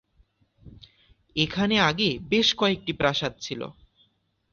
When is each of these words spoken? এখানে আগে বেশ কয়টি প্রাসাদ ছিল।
এখানে 1.35 1.75
আগে 1.81 2.09
বেশ 2.29 2.47
কয়টি 2.55 2.93
প্রাসাদ 2.93 3.33
ছিল। 3.41 3.61